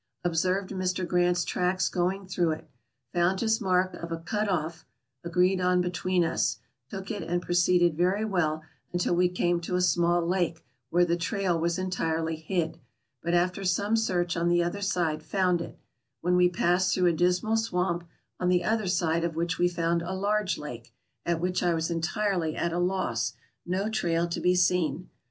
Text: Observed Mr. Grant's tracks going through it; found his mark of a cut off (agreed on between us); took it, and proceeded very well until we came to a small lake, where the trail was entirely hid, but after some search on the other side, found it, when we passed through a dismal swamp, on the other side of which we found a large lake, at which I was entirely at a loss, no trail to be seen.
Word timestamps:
Observed 0.23 0.71
Mr. 0.71 1.07
Grant's 1.07 1.45
tracks 1.45 1.87
going 1.87 2.25
through 2.25 2.49
it; 2.53 2.67
found 3.13 3.39
his 3.39 3.61
mark 3.61 3.93
of 3.93 4.11
a 4.11 4.17
cut 4.17 4.49
off 4.49 4.83
(agreed 5.23 5.61
on 5.61 5.79
between 5.79 6.23
us); 6.25 6.57
took 6.89 7.11
it, 7.11 7.21
and 7.21 7.43
proceeded 7.43 7.95
very 7.95 8.25
well 8.25 8.63
until 8.91 9.13
we 9.15 9.29
came 9.29 9.61
to 9.61 9.75
a 9.75 9.81
small 9.81 10.25
lake, 10.25 10.65
where 10.89 11.05
the 11.05 11.15
trail 11.15 11.59
was 11.59 11.77
entirely 11.77 12.35
hid, 12.35 12.79
but 13.21 13.35
after 13.35 13.63
some 13.63 13.95
search 13.95 14.35
on 14.35 14.49
the 14.49 14.63
other 14.63 14.81
side, 14.81 15.21
found 15.21 15.61
it, 15.61 15.77
when 16.21 16.35
we 16.35 16.49
passed 16.49 16.95
through 16.95 17.05
a 17.05 17.13
dismal 17.13 17.55
swamp, 17.55 18.03
on 18.39 18.49
the 18.49 18.63
other 18.63 18.87
side 18.87 19.23
of 19.23 19.35
which 19.35 19.59
we 19.59 19.67
found 19.69 20.01
a 20.01 20.13
large 20.13 20.57
lake, 20.57 20.95
at 21.27 21.39
which 21.39 21.61
I 21.61 21.75
was 21.75 21.91
entirely 21.91 22.55
at 22.55 22.73
a 22.73 22.79
loss, 22.79 23.33
no 23.67 23.87
trail 23.87 24.27
to 24.29 24.41
be 24.41 24.55
seen. 24.55 25.09